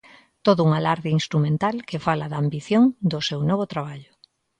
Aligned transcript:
Todo 0.45 0.59
un 0.67 0.71
alarde 0.79 1.15
instrumental 1.19 1.75
que 1.89 2.03
fala 2.05 2.29
da 2.31 2.37
ambición 2.43 2.83
do 3.11 3.19
seu 3.27 3.39
novo 3.49 3.65
traballo. 3.73 4.11